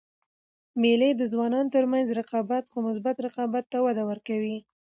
مېلې 0.81 1.09
د 1.15 1.21
ځوانانو 1.31 1.73
تر 1.75 1.83
منځ 1.91 2.07
رقابت؛ 2.19 2.63
خو 2.71 2.77
مثبت 2.87 3.15
رقابت 3.27 3.65
ته 3.73 3.77
وده 3.85 4.03
ورکوي. 4.09 4.57